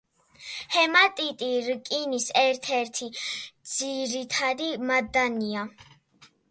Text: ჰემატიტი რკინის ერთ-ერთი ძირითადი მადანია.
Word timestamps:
ჰემატიტი 0.75 1.49
რკინის 1.67 2.25
ერთ-ერთი 2.45 3.11
ძირითადი 3.75 4.73
მადანია. 4.93 5.71